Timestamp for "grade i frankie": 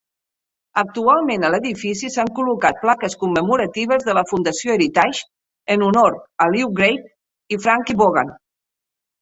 6.81-7.99